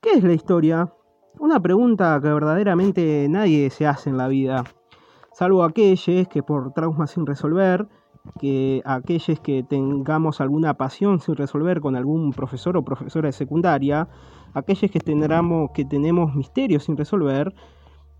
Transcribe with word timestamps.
¿Qué 0.00 0.12
es 0.12 0.24
la 0.24 0.32
historia? 0.32 0.90
Una 1.38 1.60
pregunta 1.60 2.18
que 2.22 2.32
verdaderamente 2.32 3.26
nadie 3.28 3.68
se 3.68 3.86
hace 3.86 4.08
en 4.08 4.16
la 4.16 4.28
vida, 4.28 4.64
salvo 5.32 5.62
aquellos 5.62 6.28
que 6.28 6.42
por 6.42 6.72
traumas 6.72 7.10
sin 7.10 7.26
resolver, 7.26 7.86
que 8.40 8.80
aquellos 8.86 9.40
que 9.40 9.62
tengamos 9.62 10.40
alguna 10.40 10.74
pasión 10.74 11.20
sin 11.20 11.36
resolver 11.36 11.80
con 11.80 11.96
algún 11.96 12.32
profesor 12.32 12.78
o 12.78 12.84
profesora 12.84 13.28
de 13.28 13.32
secundaria, 13.32 14.08
aquellos 14.54 14.90
que, 14.90 15.00
que 15.00 15.84
tenemos 15.84 16.34
misterios 16.34 16.84
sin 16.84 16.96
resolver 16.96 17.54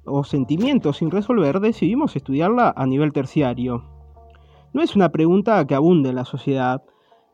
o 0.05 0.23
sentimientos 0.23 0.98
sin 0.98 1.11
resolver, 1.11 1.61
decidimos 1.61 2.14
estudiarla 2.14 2.75
a 2.77 2.84
nivel 2.84 3.14
terciario. 3.14 3.84
No 4.75 4.83
es 4.83 4.95
una 4.97 5.09
pregunta 5.11 5.66
que 5.66 5.75
abunde 5.75 6.11
en 6.11 6.16
la 6.16 6.27
sociedad, 6.27 6.83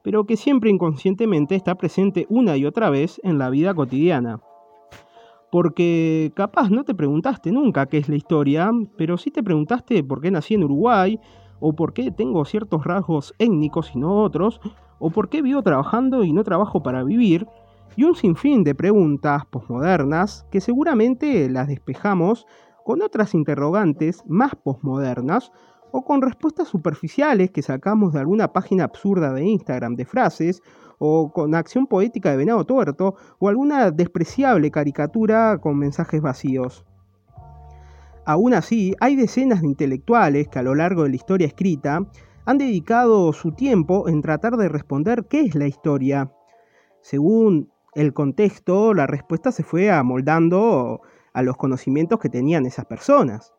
pero 0.02 0.24
que 0.24 0.36
siempre 0.36 0.70
inconscientemente 0.70 1.54
está 1.54 1.74
presente 1.74 2.27
una 2.28 2.56
y 2.56 2.64
otra 2.64 2.91
vez 2.91 3.20
en 3.24 3.38
la 3.38 3.50
vida 3.50 3.74
cotidiana. 3.74 4.41
Porque 5.50 6.32
capaz 6.34 6.70
no 6.70 6.84
te 6.84 6.95
preguntaste 6.95 7.50
nunca 7.50 7.86
qué 7.86 7.98
es 7.98 8.08
la 8.08 8.16
historia, 8.16 8.70
pero 8.97 9.19
sí 9.19 9.30
te 9.30 9.42
preguntaste 9.42 10.02
por 10.05 10.20
qué 10.20 10.30
nací 10.30 10.55
en 10.55 10.64
Uruguay, 10.64 11.19
o 11.60 11.75
por 11.75 11.92
qué 11.92 12.10
tengo 12.10 12.44
ciertos 12.44 12.84
rasgos 12.84 13.34
étnicos 13.38 13.92
y 13.94 13.98
no 13.98 14.22
otros, 14.22 14.60
o 14.98 15.10
por 15.10 15.28
qué 15.28 15.42
vivo 15.42 15.62
trabajando 15.62 16.25
y 16.25 16.32
no 16.32 16.44
trabajo 16.44 16.82
para 16.82 17.05
vivir, 17.05 17.47
y 17.97 18.05
un 18.05 18.14
sinfín 18.14 18.64
de 18.64 18.75
preguntas 18.75 19.44
posmodernas 19.47 20.47
que 20.50 20.60
seguramente 20.60 21.50
las 21.50 21.69
despejamos 21.69 22.47
con 22.84 23.03
otras 23.03 23.34
interrogantes 23.34 24.25
más 24.27 24.55
posmodernas 24.55 25.53
o 25.92 26.05
con 26.05 26.22
respuestas 26.22 26.69
superficiales 26.69 27.50
que 27.50 27.62
sacamos 27.62 28.12
de 28.12 28.20
alguna 28.20 28.52
página 28.52 28.84
absurda 28.84 29.33
de 29.33 29.44
Instagram 29.44 29.97
de 29.97 30.05
frases, 30.05 30.62
o 30.98 31.32
con 31.32 31.55
acción 31.55 31.86
poética 31.86 32.30
de 32.30 32.36
Venado 32.36 32.64
Tuerto, 32.64 33.14
o 33.38 33.48
alguna 33.48 33.91
despreciable 33.91 34.70
caricatura 34.70 35.58
con 35.58 35.78
mensajes 35.78 36.20
vacíos. 36.20 36.84
Aún 38.27 38.55
así, 38.55 38.94
hay 39.00 39.16
decenas 39.16 39.62
de 39.62 39.69
intelectuales 39.69 40.48
que 40.48 40.58
a 40.58 40.62
lo 40.62 40.74
largo 40.74 41.05
de 41.05 41.10
la 41.10 41.16
historia 41.16 41.47
escrita 41.47 42.06
han 42.44 42.58
dedicado 42.58 43.32
su 43.32 43.52
tiempo 43.52 44.08
en 44.08 44.22
tratar 44.22 44.56
de 44.56 44.69
responder 44.69 45.27
qué 45.28 45.41
es 45.41 45.54
la 45.54 45.66
historia. 45.66 46.32
Según 47.00 47.70
el 47.94 48.12
contexto, 48.12 48.94
la 48.94 49.06
respuesta 49.06 49.52
se 49.52 49.62
fue 49.62 49.91
amoldando 49.91 51.00
a 51.32 51.42
los 51.42 51.56
conocimientos 51.56 52.19
que 52.19 52.28
tenían 52.28 52.66
esas 52.66 52.86
personas. 52.86 53.52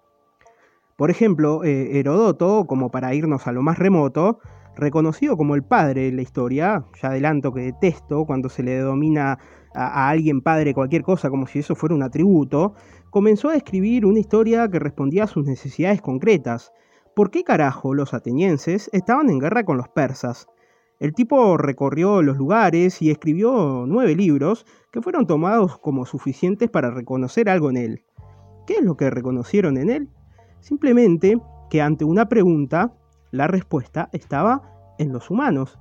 Por 0.97 1.09
ejemplo, 1.09 1.63
eh, 1.63 1.99
Herodoto, 1.99 2.65
como 2.65 2.91
para 2.91 3.13
irnos 3.13 3.47
a 3.47 3.51
lo 3.51 3.61
más 3.61 3.79
remoto, 3.79 4.39
reconocido 4.75 5.37
como 5.37 5.55
el 5.55 5.63
padre 5.63 6.03
de 6.03 6.11
la 6.11 6.21
historia, 6.21 6.85
ya 7.01 7.09
adelanto 7.09 7.53
que 7.53 7.61
detesto 7.61 8.25
cuando 8.25 8.49
se 8.49 8.63
le 8.63 8.71
denomina 8.71 9.39
a, 9.73 10.09
alguien 10.09 10.41
padre 10.41 10.73
cualquier 10.73 11.03
cosa 11.03 11.29
como 11.29 11.47
si 11.47 11.59
eso 11.59 11.75
fuera 11.75 11.95
un 11.95 12.03
atributo, 12.03 12.73
comenzó 13.09 13.49
a 13.49 13.55
escribir 13.55 14.05
una 14.05 14.19
historia 14.19 14.69
que 14.69 14.79
respondía 14.79 15.25
a 15.25 15.27
sus 15.27 15.45
necesidades 15.45 16.01
concretas. 16.01 16.71
¿Por 17.15 17.29
qué 17.29 17.43
carajo 17.43 17.93
los 17.93 18.13
atenienses 18.13 18.89
estaban 18.93 19.29
en 19.29 19.39
guerra 19.39 19.63
con 19.65 19.77
los 19.77 19.89
persas? 19.89 20.47
El 20.99 21.13
tipo 21.13 21.57
recorrió 21.57 22.21
los 22.21 22.37
lugares 22.37 23.01
y 23.01 23.09
escribió 23.09 23.85
nueve 23.87 24.15
libros 24.15 24.65
que 24.91 25.01
fueron 25.01 25.25
tomados 25.25 25.77
como 25.79 26.05
suficientes 26.05 26.69
para 26.69 26.91
reconocer 26.91 27.49
algo 27.49 27.69
en 27.71 27.77
él. 27.77 28.05
¿Qué 28.67 28.75
es 28.75 28.83
lo 28.83 28.95
que 28.95 29.09
reconocieron 29.09 29.77
en 29.77 29.89
él? 29.89 30.09
Simplemente 30.61 31.37
que 31.69 31.81
ante 31.81 32.05
una 32.05 32.29
pregunta, 32.29 32.93
la 33.31 33.47
respuesta 33.47 34.09
estaba 34.13 34.61
en 34.97 35.11
los 35.11 35.29
humanos. 35.29 35.79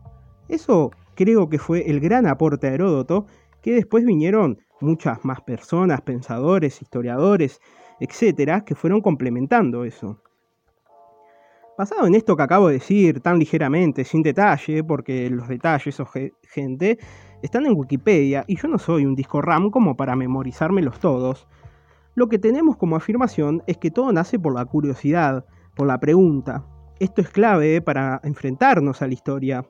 Eso 0.49 0.91
creo 1.15 1.49
que 1.49 1.59
fue 1.59 1.89
el 1.91 2.01
gran 2.01 2.27
aporte 2.27 2.67
a 2.67 2.75
Heródoto, 2.75 3.27
que 3.63 3.75
después 3.75 4.05
vinieron 4.05 4.59
muchas 4.81 5.25
más 5.25 5.43
personas, 5.43 6.01
pensadores, 6.01 6.81
historiadores, 6.81 7.61
etcétera, 8.01 8.65
que 8.65 8.75
fueron 8.75 9.03
complementando 9.03 9.85
eso. 9.85 10.23
Basado 11.77 12.07
en 12.07 12.15
esto 12.15 12.37
que 12.37 12.43
acabo 12.43 12.69
de 12.69 12.75
decir 12.75 13.21
tan 13.21 13.39
ligeramente, 13.39 14.05
sin 14.05 14.23
detalle, 14.23 14.85
porque 14.85 15.29
los 15.31 15.49
detalles 15.49 15.99
o 16.01 16.07
gente 16.07 16.99
están 17.43 17.67
en 17.67 17.77
Wikipedia 17.77 18.45
y 18.47 18.57
yo 18.57 18.69
no 18.69 18.79
soy 18.79 19.07
un 19.07 19.15
disco 19.15 19.41
RAM 19.41 19.71
como 19.71 19.97
para 19.97 20.17
memorizármelos 20.17 21.01
todos, 21.01 21.47
lo 22.15 22.29
que 22.29 22.39
tenemos 22.39 22.77
como 22.77 22.97
afirmación 22.97 23.63
es 23.67 23.79
que 23.79 23.91
todo 23.91 24.13
nace 24.13 24.39
por 24.39 24.55
la 24.55 24.65
curiosidad, 24.65 25.45
por 25.77 25.87
la 25.87 26.01
pregunta. 26.01 26.67
Esto 26.99 27.21
es 27.21 27.31
clave 27.31 27.81
para 27.81 28.21
enfrentarnos 28.25 29.01
a 29.01 29.07
la 29.07 29.15
historia. 29.15 29.65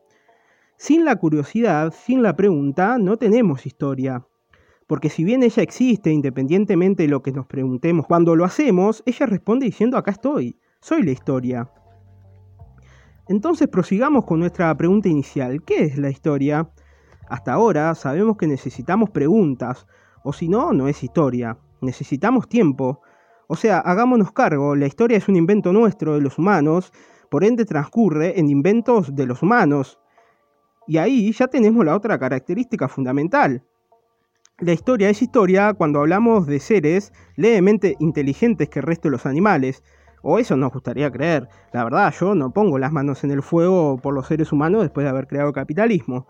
Sin 0.78 1.04
la 1.04 1.16
curiosidad, 1.16 1.92
sin 1.92 2.22
la 2.22 2.36
pregunta, 2.36 2.96
no 2.98 3.18
tenemos 3.18 3.66
historia. 3.66 4.26
Porque 4.86 5.10
si 5.10 5.22
bien 5.22 5.42
ella 5.42 5.62
existe 5.62 6.10
independientemente 6.10 7.02
de 7.02 7.10
lo 7.10 7.22
que 7.22 7.30
nos 7.30 7.46
preguntemos, 7.46 8.06
cuando 8.06 8.34
lo 8.34 8.46
hacemos, 8.46 9.02
ella 9.04 9.26
responde 9.26 9.66
diciendo 9.66 9.98
acá 9.98 10.10
estoy, 10.10 10.58
soy 10.80 11.02
la 11.02 11.12
historia. 11.12 11.70
Entonces 13.28 13.68
prosigamos 13.68 14.24
con 14.24 14.40
nuestra 14.40 14.74
pregunta 14.76 15.08
inicial, 15.08 15.62
¿qué 15.62 15.84
es 15.84 15.98
la 15.98 16.10
historia? 16.10 16.70
Hasta 17.28 17.52
ahora 17.52 17.94
sabemos 17.94 18.38
que 18.38 18.48
necesitamos 18.48 19.10
preguntas, 19.10 19.86
o 20.24 20.32
si 20.32 20.48
no, 20.48 20.72
no 20.72 20.88
es 20.88 21.04
historia 21.04 21.58
necesitamos 21.80 22.48
tiempo. 22.48 23.00
O 23.46 23.56
sea, 23.56 23.78
hagámonos 23.78 24.32
cargo, 24.32 24.76
la 24.76 24.86
historia 24.86 25.18
es 25.18 25.28
un 25.28 25.36
invento 25.36 25.72
nuestro 25.72 26.14
de 26.14 26.20
los 26.20 26.38
humanos, 26.38 26.92
por 27.30 27.44
ende 27.44 27.64
transcurre 27.64 28.38
en 28.38 28.48
inventos 28.50 29.14
de 29.14 29.26
los 29.26 29.42
humanos. 29.42 29.98
Y 30.86 30.98
ahí 30.98 31.32
ya 31.32 31.46
tenemos 31.46 31.84
la 31.84 31.96
otra 31.96 32.18
característica 32.18 32.88
fundamental. 32.88 33.64
La 34.58 34.72
historia 34.72 35.08
es 35.08 35.22
historia 35.22 35.72
cuando 35.72 36.00
hablamos 36.00 36.46
de 36.46 36.60
seres 36.60 37.12
levemente 37.36 37.96
inteligentes 37.98 38.68
que 38.68 38.80
el 38.80 38.86
resto 38.86 39.08
de 39.08 39.12
los 39.12 39.24
animales. 39.24 39.82
O 40.22 40.38
eso 40.38 40.56
nos 40.56 40.72
gustaría 40.72 41.10
creer. 41.10 41.48
La 41.72 41.84
verdad, 41.84 42.12
yo 42.18 42.34
no 42.34 42.52
pongo 42.52 42.78
las 42.78 42.92
manos 42.92 43.24
en 43.24 43.30
el 43.30 43.42
fuego 43.42 43.98
por 44.02 44.12
los 44.12 44.26
seres 44.26 44.52
humanos 44.52 44.82
después 44.82 45.04
de 45.04 45.10
haber 45.10 45.28
creado 45.28 45.52
capitalismo. 45.52 46.26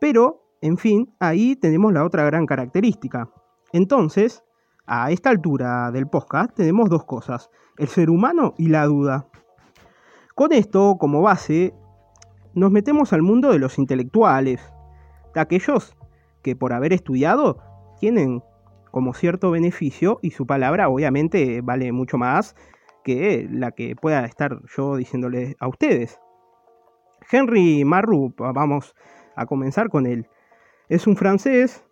Pero, 0.00 0.42
en 0.60 0.76
fin, 0.76 1.14
ahí 1.20 1.54
tenemos 1.54 1.92
la 1.92 2.04
otra 2.04 2.24
gran 2.24 2.46
característica. 2.46 3.30
Entonces, 3.72 4.42
a 4.86 5.10
esta 5.10 5.30
altura 5.30 5.90
del 5.90 6.06
podcast 6.06 6.54
tenemos 6.54 6.88
dos 6.88 7.04
cosas, 7.04 7.50
el 7.76 7.88
ser 7.88 8.10
humano 8.10 8.54
y 8.56 8.68
la 8.68 8.84
duda. 8.86 9.26
Con 10.34 10.52
esto 10.52 10.96
como 10.98 11.22
base, 11.22 11.74
nos 12.54 12.70
metemos 12.70 13.12
al 13.12 13.22
mundo 13.22 13.50
de 13.50 13.58
los 13.58 13.78
intelectuales, 13.78 14.60
de 15.34 15.40
aquellos 15.40 15.96
que 16.42 16.56
por 16.56 16.72
haber 16.72 16.92
estudiado 16.92 17.58
tienen 17.98 18.42
como 18.90 19.12
cierto 19.12 19.50
beneficio 19.50 20.18
y 20.22 20.30
su 20.30 20.46
palabra 20.46 20.88
obviamente 20.88 21.60
vale 21.60 21.92
mucho 21.92 22.16
más 22.16 22.54
que 23.04 23.46
la 23.50 23.72
que 23.72 23.94
pueda 23.94 24.24
estar 24.24 24.60
yo 24.74 24.96
diciéndole 24.96 25.56
a 25.60 25.68
ustedes. 25.68 26.18
Henry 27.30 27.84
Marrou, 27.84 28.32
vamos 28.36 28.94
a 29.34 29.46
comenzar 29.46 29.88
con 29.88 30.06
él. 30.06 30.28
Es 30.88 31.06
un 31.06 31.16
francés 31.16 31.84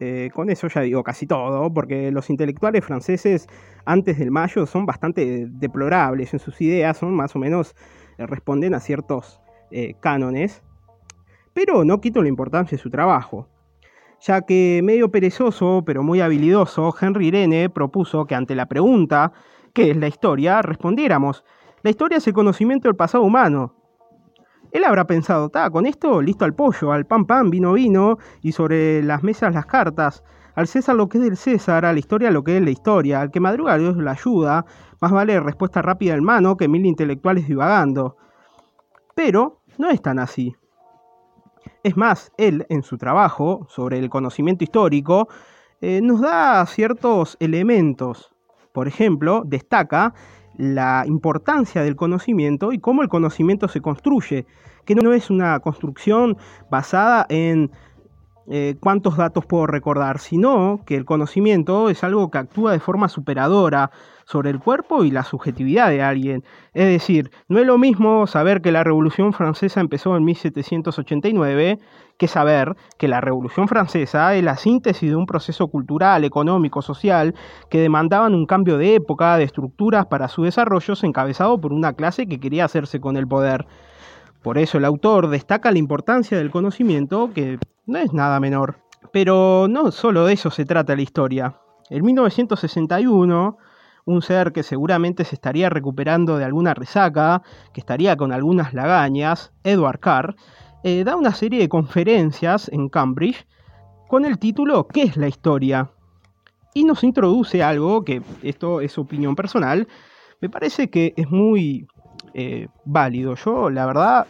eh, 0.00 0.30
con 0.32 0.48
eso 0.48 0.68
ya 0.68 0.82
digo 0.82 1.02
casi 1.02 1.26
todo, 1.26 1.72
porque 1.72 2.12
los 2.12 2.30
intelectuales 2.30 2.84
franceses 2.84 3.48
antes 3.84 4.18
del 4.18 4.30
mayo 4.30 4.64
son 4.66 4.86
bastante 4.86 5.46
deplorables 5.48 6.32
en 6.32 6.38
sus 6.38 6.60
ideas, 6.60 6.98
son 6.98 7.14
más 7.14 7.34
o 7.34 7.38
menos, 7.38 7.74
eh, 8.18 8.26
responden 8.26 8.74
a 8.74 8.80
ciertos 8.80 9.40
eh, 9.70 9.94
cánones, 10.00 10.62
pero 11.52 11.84
no 11.84 12.00
quito 12.00 12.22
la 12.22 12.28
importancia 12.28 12.76
de 12.76 12.82
su 12.82 12.90
trabajo, 12.90 13.48
ya 14.20 14.42
que 14.42 14.80
medio 14.84 15.10
perezoso, 15.10 15.82
pero 15.84 16.02
muy 16.02 16.20
habilidoso, 16.20 16.94
Henry 17.00 17.28
Irene 17.28 17.68
propuso 17.68 18.24
que 18.26 18.36
ante 18.36 18.54
la 18.54 18.66
pregunta, 18.66 19.32
¿qué 19.72 19.90
es 19.90 19.96
la 19.96 20.06
historia?, 20.06 20.62
respondiéramos, 20.62 21.44
la 21.82 21.90
historia 21.90 22.18
es 22.18 22.26
el 22.26 22.34
conocimiento 22.34 22.88
del 22.88 22.96
pasado 22.96 23.24
humano, 23.24 23.74
él 24.72 24.84
habrá 24.84 25.06
pensado, 25.06 25.46
está, 25.46 25.70
con 25.70 25.86
esto 25.86 26.20
listo 26.20 26.44
al 26.44 26.54
pollo, 26.54 26.92
al 26.92 27.06
pan 27.06 27.24
pan, 27.24 27.50
vino 27.50 27.72
vino, 27.72 28.18
y 28.42 28.52
sobre 28.52 29.02
las 29.02 29.22
mesas 29.22 29.54
las 29.54 29.66
cartas. 29.66 30.22
Al 30.54 30.66
César 30.66 30.96
lo 30.96 31.08
que 31.08 31.18
es 31.18 31.24
del 31.24 31.36
César, 31.36 31.84
a 31.84 31.92
la 31.92 31.98
historia 31.98 32.30
lo 32.30 32.42
que 32.42 32.56
es 32.56 32.62
la 32.62 32.70
historia. 32.70 33.20
Al 33.20 33.30
que 33.30 33.40
madruga 33.40 33.78
Dios 33.78 33.96
la 33.96 34.10
ayuda. 34.10 34.66
Más 35.00 35.12
vale 35.12 35.38
respuesta 35.38 35.82
rápida 35.82 36.14
en 36.14 36.24
mano 36.24 36.56
que 36.56 36.66
mil 36.66 36.84
intelectuales 36.84 37.46
divagando. 37.46 38.16
Pero 39.14 39.60
no 39.78 39.88
es 39.88 40.02
tan 40.02 40.18
así. 40.18 40.56
Es 41.84 41.96
más, 41.96 42.32
él 42.36 42.66
en 42.68 42.82
su 42.82 42.98
trabajo 42.98 43.66
sobre 43.68 43.98
el 43.98 44.10
conocimiento 44.10 44.64
histórico 44.64 45.28
eh, 45.80 46.00
nos 46.02 46.20
da 46.20 46.66
ciertos 46.66 47.36
elementos. 47.38 48.34
Por 48.72 48.88
ejemplo, 48.88 49.42
destaca 49.46 50.12
la 50.58 51.04
importancia 51.06 51.82
del 51.82 51.96
conocimiento 51.96 52.72
y 52.72 52.78
cómo 52.78 53.02
el 53.02 53.08
conocimiento 53.08 53.68
se 53.68 53.80
construye, 53.80 54.44
que 54.84 54.94
no 54.94 55.12
es 55.14 55.30
una 55.30 55.58
construcción 55.60 56.36
basada 56.70 57.24
en 57.30 57.70
eh, 58.50 58.76
cuántos 58.80 59.16
datos 59.16 59.44
puedo 59.44 59.66
recordar, 59.66 60.18
sino 60.18 60.80
que 60.86 60.96
el 60.96 61.04
conocimiento 61.04 61.90
es 61.90 62.02
algo 62.02 62.30
que 62.30 62.38
actúa 62.38 62.72
de 62.72 62.80
forma 62.80 63.10
superadora 63.10 63.90
sobre 64.24 64.48
el 64.48 64.58
cuerpo 64.58 65.04
y 65.04 65.10
la 65.10 65.22
subjetividad 65.22 65.90
de 65.90 66.02
alguien. 66.02 66.44
Es 66.72 66.86
decir, 66.86 67.30
no 67.48 67.58
es 67.58 67.66
lo 67.66 67.76
mismo 67.76 68.26
saber 68.26 68.62
que 68.62 68.72
la 68.72 68.84
Revolución 68.84 69.34
Francesa 69.34 69.80
empezó 69.80 70.16
en 70.16 70.24
1789 70.24 71.78
que 72.18 72.28
saber 72.28 72.76
que 72.98 73.08
la 73.08 73.20
Revolución 73.20 73.68
Francesa 73.68 74.34
es 74.34 74.44
la 74.44 74.56
síntesis 74.56 75.08
de 75.08 75.16
un 75.16 75.24
proceso 75.24 75.68
cultural, 75.68 76.24
económico, 76.24 76.82
social, 76.82 77.34
que 77.70 77.80
demandaban 77.80 78.34
un 78.34 78.44
cambio 78.44 78.76
de 78.76 78.96
época, 78.96 79.36
de 79.36 79.44
estructuras 79.44 80.06
para 80.06 80.28
su 80.28 80.42
desarrollo, 80.42 80.94
encabezado 81.02 81.60
por 81.60 81.72
una 81.72 81.92
clase 81.92 82.26
que 82.26 82.40
quería 82.40 82.64
hacerse 82.64 83.00
con 83.00 83.16
el 83.16 83.26
poder. 83.26 83.66
Por 84.42 84.58
eso 84.58 84.78
el 84.78 84.84
autor 84.84 85.28
destaca 85.28 85.70
la 85.70 85.78
importancia 85.78 86.36
del 86.36 86.50
conocimiento, 86.50 87.30
que 87.32 87.58
no 87.86 87.98
es 87.98 88.12
nada 88.12 88.40
menor. 88.40 88.80
Pero 89.12 89.66
no 89.70 89.92
solo 89.92 90.26
de 90.26 90.34
eso 90.34 90.50
se 90.50 90.64
trata 90.64 90.96
la 90.96 91.02
historia. 91.02 91.54
En 91.88 92.04
1961, 92.04 93.56
un 94.04 94.22
ser 94.22 94.52
que 94.52 94.62
seguramente 94.62 95.24
se 95.24 95.34
estaría 95.34 95.70
recuperando 95.70 96.36
de 96.36 96.44
alguna 96.44 96.74
resaca, 96.74 97.42
que 97.72 97.80
estaría 97.80 98.16
con 98.16 98.32
algunas 98.32 98.74
lagañas, 98.74 99.52
Edward 99.64 100.00
Carr, 100.00 100.34
eh, 100.84 101.02
da 101.02 101.16
una 101.16 101.34
serie 101.34 101.58
de 101.58 101.68
conferencias 101.68 102.68
en 102.72 102.88
Cambridge 102.88 103.46
con 104.06 104.24
el 104.24 104.38
título 104.38 104.86
¿Qué 104.86 105.02
es 105.02 105.16
la 105.16 105.26
historia? 105.26 105.90
Y 106.72 106.84
nos 106.84 107.02
introduce 107.02 107.62
algo 107.62 108.04
que, 108.04 108.22
esto 108.42 108.80
es 108.80 108.96
opinión 108.96 109.34
personal, 109.34 109.88
me 110.40 110.48
parece 110.48 110.88
que 110.88 111.14
es 111.16 111.28
muy 111.30 111.88
eh, 112.34 112.68
válido. 112.84 113.34
Yo, 113.34 113.70
la 113.70 113.86
verdad, 113.86 114.26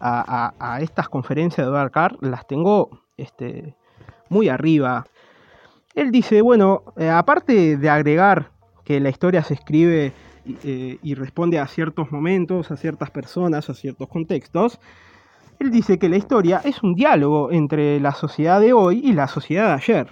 a, 0.00 0.78
estas 0.80 1.08
conferencias 1.08 1.64
de 1.64 1.72
Edward 1.72 1.92
Carr 1.92 2.16
las 2.20 2.46
tengo 2.48 3.02
este, 3.16 3.76
muy 4.28 4.48
arriba. 4.48 5.06
Él 5.94 6.10
dice, 6.10 6.42
bueno, 6.42 6.82
eh, 6.96 7.08
aparte 7.08 7.76
de 7.76 7.90
agregar 7.90 8.50
que 8.84 8.98
la 8.98 9.10
historia 9.10 9.44
se 9.44 9.54
escribe 9.54 10.12
y 10.44 11.14
responde 11.14 11.58
a 11.58 11.66
ciertos 11.66 12.12
momentos, 12.12 12.70
a 12.70 12.76
ciertas 12.76 13.10
personas, 13.10 13.70
a 13.70 13.74
ciertos 13.74 14.08
contextos, 14.08 14.78
él 15.58 15.70
dice 15.70 15.98
que 15.98 16.08
la 16.08 16.16
historia 16.16 16.60
es 16.64 16.82
un 16.82 16.94
diálogo 16.94 17.50
entre 17.50 18.00
la 18.00 18.12
sociedad 18.12 18.60
de 18.60 18.72
hoy 18.72 19.00
y 19.04 19.12
la 19.12 19.28
sociedad 19.28 19.68
de 19.68 19.72
ayer. 19.74 20.08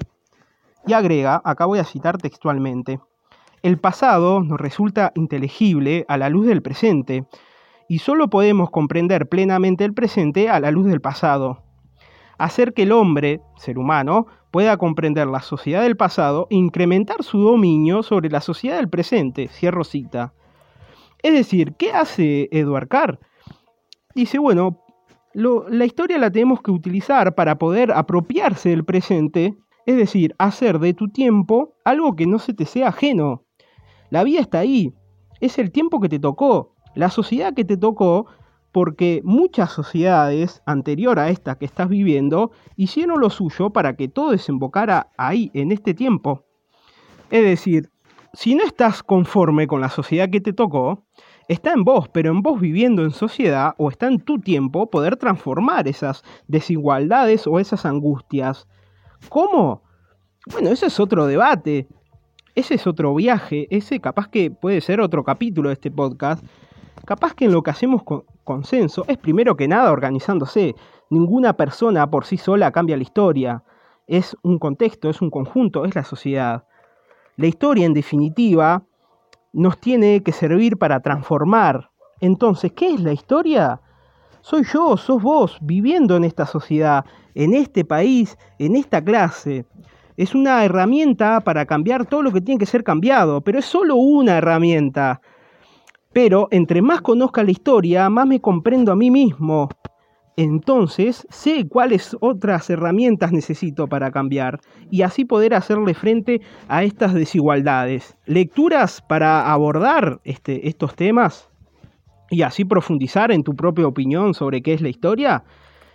Y 0.87 0.93
agrega, 0.93 1.41
acá 1.45 1.67
voy 1.67 1.79
a 1.79 1.85
citar 1.85 2.19
textualmente, 2.19 3.01
el 3.63 3.79
pasado 3.79 4.43
nos 4.43 4.61
resulta 4.61 5.13
inteligible 5.15 6.05
a 6.09 6.17
la 6.17 6.29
luz 6.29 6.47
del 6.47 6.63
presente, 6.63 7.27
y 7.89 8.01
solo 8.01 8.29
podemos 8.29 8.71
comprender 8.71 9.29
plenamente 9.29 9.85
el 9.85 9.95
presente 9.95 10.51
a 10.51 10.59
la 10.59 10.73
luz 10.73 10.87
del 10.87 11.01
pasado. 11.01 11.63
Hacer 12.39 12.75
que 12.75 12.83
el 12.83 12.93
hombre, 12.93 13.41
ser 13.57 13.79
humano, 13.79 14.27
pueda 14.51 14.77
comprender 14.79 15.29
la 15.29 15.43
sociedad 15.43 15.83
del 15.83 15.97
pasado 15.97 16.49
e 16.51 16.57
incrementar 16.57 17.23
su 17.23 17.39
dominio 17.39 18.03
sobre 18.03 18.31
la 18.31 18.41
sociedad 18.41 18.77
del 18.77 18.89
presente, 18.89 19.47
cierro 19.47 19.85
cita. 19.85 20.33
Es 21.23 21.33
decir, 21.33 21.75
¿qué 21.75 21.93
hace 21.93 22.49
Edward 22.51 22.89
Carr? 22.89 23.21
Dice, 24.15 24.39
bueno, 24.39 24.82
la 25.35 25.85
historia 25.85 26.19
la 26.19 26.31
tenemos 26.31 26.61
que 26.63 26.71
utilizar 26.71 27.35
para 27.35 27.59
poder 27.59 27.93
apropiarse 27.93 28.71
del 28.71 28.85
presente, 28.85 29.57
es 29.87 29.97
decir, 29.97 30.35
hacer 30.39 30.79
de 30.79 30.95
tu 30.95 31.09
tiempo 31.09 31.75
algo 31.85 32.15
que 32.15 32.27
no 32.27 32.39
se 32.39 32.55
te 32.55 32.67
sea 32.67 32.89
ajeno. 32.89 33.45
La 34.11 34.25
vida 34.25 34.41
está 34.41 34.59
ahí, 34.61 34.93
es 35.41 35.59
el 35.59 35.73
tiempo 35.73 36.01
que 36.01 36.09
te 36.09 36.19
tocó, 36.19 36.75
la 36.95 37.11
sociedad 37.11 37.55
que 37.55 37.65
te 37.65 37.77
tocó, 37.77 38.27
porque 38.73 39.21
muchas 39.25 39.71
sociedades 39.71 40.63
anterior 40.67 41.19
a 41.19 41.29
esta 41.29 41.57
que 41.57 41.67
estás 41.67 41.89
viviendo 41.89 42.53
hicieron 42.77 43.21
lo 43.21 43.29
suyo 43.29 43.71
para 43.71 43.97
que 43.97 44.09
todo 44.09 44.31
desembocara 44.31 45.11
ahí, 45.19 45.51
en 45.55 45.73
este 45.73 45.95
tiempo. 45.95 46.45
Es 47.31 47.43
decir, 47.43 47.91
si 48.33 48.55
no 48.55 48.65
estás 48.65 49.03
conforme 49.03 49.67
con 49.67 49.81
la 49.81 49.91
sociedad 49.91 50.31
que 50.31 50.41
te 50.41 50.53
tocó, 50.53 51.05
está 51.49 51.73
en 51.73 51.85
vos, 51.85 52.09
pero 52.09 52.31
en 52.31 52.43
vos 52.43 52.61
viviendo 52.61 53.03
en 53.03 53.11
sociedad 53.11 53.75
o 53.79 53.91
está 53.91 54.07
en 54.07 54.21
tu 54.21 54.41
tiempo 54.41 54.91
poder 54.91 55.17
transformar 55.17 55.89
esas 55.89 56.23
desigualdades 56.49 57.47
o 57.47 57.59
esas 57.59 57.85
angustias. 57.87 58.69
¿Cómo? 59.29 59.83
Bueno, 60.51 60.71
ese 60.71 60.87
es 60.87 60.99
otro 60.99 61.27
debate, 61.27 61.87
ese 62.55 62.75
es 62.75 62.87
otro 62.87 63.15
viaje, 63.15 63.67
ese 63.71 64.01
capaz 64.01 64.29
que 64.29 64.51
puede 64.51 64.81
ser 64.81 65.01
otro 65.01 65.25
capítulo 65.25 65.69
de 65.69 65.75
este 65.75 65.91
podcast, 65.91 66.45
Capaz 67.05 67.35
que 67.35 67.47
en 67.47 67.53
lo 67.53 67.63
que 67.63 67.71
hacemos 67.71 68.05
con 68.05 68.25
consenso 68.45 69.05
es 69.09 69.19
primero 69.19 69.57
que 69.57 69.69
nada 69.69 69.93
organizándose. 69.93 70.75
Ninguna 71.11 71.57
persona 71.57 72.11
por 72.11 72.25
sí 72.25 72.37
sola 72.37 72.71
cambia 72.71 72.97
la 72.97 73.03
historia. 73.03 73.65
Es 74.07 74.37
un 74.43 74.59
contexto, 74.59 75.11
es 75.11 75.21
un 75.21 75.31
conjunto, 75.31 75.85
es 75.85 75.95
la 75.95 76.05
sociedad. 76.05 76.65
La 77.37 77.47
historia, 77.47 77.87
en 77.87 77.95
definitiva, 77.95 78.85
nos 79.53 79.79
tiene 79.79 80.23
que 80.23 80.33
servir 80.33 80.79
para 80.79 81.01
transformar. 81.01 81.91
Entonces, 82.21 82.73
¿qué 82.73 82.95
es 82.95 83.01
la 83.01 83.13
historia? 83.13 83.81
Soy 84.41 84.65
yo, 84.65 84.97
sos 84.97 85.23
vos, 85.23 85.59
viviendo 85.61 86.17
en 86.17 86.25
esta 86.25 86.47
sociedad, 86.47 87.05
en 87.35 87.55
este 87.55 87.85
país, 87.85 88.37
en 88.59 88.77
esta 88.77 89.03
clase. 89.03 89.67
Es 90.17 90.35
una 90.35 90.65
herramienta 90.65 91.41
para 91.41 91.65
cambiar 91.67 92.07
todo 92.07 92.23
lo 92.23 92.33
que 92.33 92.41
tiene 92.41 92.59
que 92.59 92.67
ser 92.67 92.85
cambiado, 92.85 93.41
pero 93.41 93.59
es 93.59 93.65
solo 93.65 93.97
una 93.97 94.39
herramienta. 94.39 95.21
Pero 96.13 96.49
entre 96.51 96.83
más 96.83 97.01
conozca 97.01 97.43
la 97.43 97.51
historia, 97.51 98.11
más 98.11 98.27
me 98.27 98.41
comprendo 98.41 98.93
a 98.93 98.97
mí 98.97 99.11
mismo. 99.11 99.69
Entonces 100.37 101.27
sé 101.31 101.69
cuáles 101.69 102.17
otras 102.21 102.71
herramientas 102.71 103.33
necesito 103.33 103.87
para 103.87 104.11
cambiar 104.11 104.61
y 104.91 105.03
así 105.03 105.25
poder 105.25 105.55
hacerle 105.55 105.95
frente 105.95 106.41
a 106.69 106.85
estas 106.85 107.13
desigualdades. 107.13 108.17
Lecturas 108.25 109.03
para 109.03 109.53
abordar 109.53 110.21
este, 110.25 110.69
estos 110.69 110.95
temas 110.95 111.51
y 112.31 112.43
así 112.43 112.65
profundizar 112.65 113.31
en 113.31 113.43
tu 113.43 113.55
propia 113.55 113.87
opinión 113.87 114.33
sobre 114.33 114.63
qué 114.63 114.73
es 114.73 114.81
la 114.81 114.89
historia. 114.89 115.45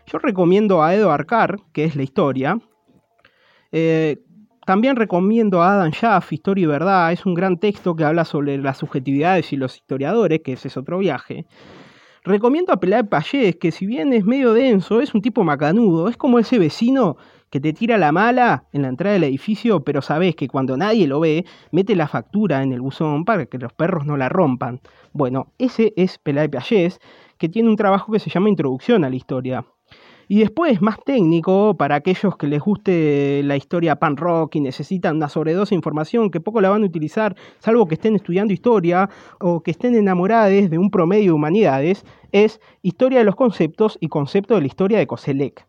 Yo 0.06 0.20
recomiendo 0.20 0.84
a 0.84 0.94
Edward 0.94 1.26
Carr, 1.26 1.58
que 1.74 1.84
es 1.84 1.96
la 1.96 2.04
historia, 2.04 2.60
eh, 3.72 4.18
también 4.68 4.98
recomiendo 4.98 5.62
a 5.62 5.74
Adam 5.74 5.92
Schaff, 5.92 6.34
Historia 6.34 6.64
y 6.64 6.66
Verdad. 6.68 7.12
Es 7.14 7.26
un 7.26 7.34
gran 7.34 7.58
texto 7.58 7.96
que 7.96 8.04
habla 8.04 8.26
sobre 8.26 8.58
las 8.58 8.78
subjetividades 8.78 9.54
y 9.54 9.56
los 9.56 9.78
historiadores, 9.78 10.42
que 10.44 10.54
ese 10.54 10.68
es 10.68 10.76
otro 10.76 10.98
viaje. 10.98 11.46
Recomiendo 12.28 12.74
a 12.74 12.78
Peláez 12.82 13.08
Payés, 13.08 13.56
que 13.56 13.72
si 13.72 13.86
bien 13.86 14.12
es 14.12 14.26
medio 14.26 14.52
denso, 14.52 15.00
es 15.00 15.16
un 15.16 15.22
tipo 15.22 15.46
macanudo. 15.46 16.10
Es 16.10 16.18
como 16.18 16.40
ese 16.40 16.60
vecino 16.60 17.16
que 17.50 17.62
te 17.62 17.72
tira 17.72 17.98
la 17.98 18.12
mala 18.12 18.66
en 18.74 18.82
la 18.82 18.90
entrada 18.90 19.14
del 19.14 19.24
edificio, 19.24 19.86
pero 19.86 20.02
sabes 20.02 20.36
que 20.36 20.50
cuando 20.50 20.76
nadie 20.76 21.08
lo 21.08 21.22
ve, 21.22 21.46
mete 21.72 21.96
la 21.96 22.10
factura 22.10 22.64
en 22.64 22.74
el 22.74 22.82
buzón 22.82 23.24
para 23.24 23.46
que 23.46 23.58
los 23.58 23.72
perros 23.72 24.06
no 24.06 24.18
la 24.18 24.28
rompan. 24.28 24.82
Bueno, 25.14 25.54
ese 25.58 25.94
es 25.96 26.18
Peláez 26.18 26.50
Payés, 26.50 27.00
que 27.38 27.48
tiene 27.48 27.70
un 27.70 27.78
trabajo 27.78 28.12
que 28.12 28.20
se 28.20 28.30
llama 28.30 28.50
Introducción 28.50 29.06
a 29.06 29.10
la 29.10 29.16
Historia. 29.16 29.66
Y 30.30 30.40
después, 30.40 30.82
más 30.82 30.98
técnico, 31.06 31.76
para 31.78 31.96
aquellos 31.96 32.36
que 32.36 32.48
les 32.48 32.62
guste 32.62 33.42
la 33.44 33.56
historia 33.56 33.96
pan 33.96 34.18
rock 34.18 34.56
y 34.56 34.62
necesitan 34.62 35.16
una 35.16 35.30
sobredosis 35.30 35.70
de 35.70 35.78
información 35.78 36.30
que 36.32 36.42
poco 36.42 36.60
la 36.60 36.70
van 36.70 36.84
a 36.84 36.86
utilizar, 36.86 37.36
salvo 37.60 37.88
que 37.88 37.96
estén 37.96 38.16
estudiando 38.16 38.54
historia 38.54 39.10
o 39.40 39.62
que 39.62 39.72
estén 39.72 39.96
enamorados 39.96 40.70
de 40.70 40.78
un 40.78 40.92
promedio 40.92 41.28
de 41.28 41.32
humanidades, 41.32 42.06
es 42.34 42.60
Historia 42.82 43.20
de 43.20 43.26
los 43.26 43.36
Conceptos 43.36 43.98
y 44.02 44.10
Concepto 44.10 44.56
de 44.56 44.62
la 44.62 44.68
Historia 44.68 44.98
de 44.98 45.08
Coselec. 45.08 45.66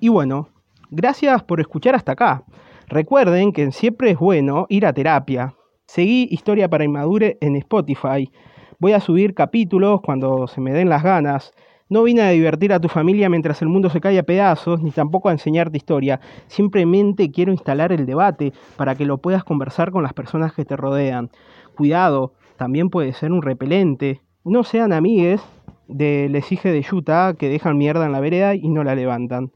Y 0.00 0.08
bueno, 0.08 0.48
gracias 0.90 1.44
por 1.44 1.60
escuchar 1.60 1.94
hasta 1.94 2.12
acá. 2.12 2.44
Recuerden 2.88 3.52
que 3.52 3.70
siempre 3.70 4.10
es 4.10 4.18
bueno 4.18 4.66
ir 4.68 4.84
a 4.86 4.92
terapia. 4.92 5.54
Seguí 5.86 6.26
Historia 6.30 6.68
para 6.68 6.84
Inmadure 6.84 7.38
en 7.40 7.54
Spotify. 7.56 8.30
Voy 8.78 8.92
a 8.92 9.00
subir 9.00 9.34
capítulos 9.34 10.00
cuando 10.02 10.48
se 10.48 10.60
me 10.60 10.72
den 10.72 10.88
las 10.88 11.02
ganas. 11.02 11.52
No 11.88 12.02
vine 12.02 12.22
a 12.22 12.30
divertir 12.30 12.72
a 12.72 12.80
tu 12.80 12.88
familia 12.88 13.28
mientras 13.28 13.62
el 13.62 13.68
mundo 13.68 13.90
se 13.90 14.00
cae 14.00 14.18
a 14.18 14.24
pedazos, 14.24 14.82
ni 14.82 14.90
tampoco 14.90 15.28
a 15.28 15.32
enseñarte 15.32 15.76
historia. 15.76 16.20
Simplemente 16.48 17.30
quiero 17.30 17.52
instalar 17.52 17.92
el 17.92 18.06
debate 18.06 18.52
para 18.76 18.96
que 18.96 19.06
lo 19.06 19.18
puedas 19.18 19.44
conversar 19.44 19.92
con 19.92 20.02
las 20.02 20.12
personas 20.12 20.52
que 20.52 20.64
te 20.64 20.76
rodean. 20.76 21.30
Cuidado, 21.76 22.32
también 22.56 22.90
puede 22.90 23.12
ser 23.12 23.30
un 23.30 23.42
repelente. 23.42 24.20
No 24.44 24.64
sean 24.64 24.92
amigues 24.92 25.40
del 25.86 26.34
exige 26.34 26.72
de 26.72 26.84
Utah 26.90 27.34
que 27.34 27.48
dejan 27.48 27.78
mierda 27.78 28.06
en 28.06 28.12
la 28.12 28.20
vereda 28.20 28.56
y 28.56 28.68
no 28.68 28.82
la 28.82 28.96
levantan. 28.96 29.52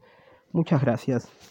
Muchas 0.53 0.81
gracias. 0.81 1.50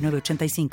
906985. 0.00 0.70